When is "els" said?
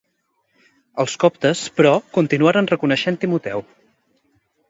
1.03-1.13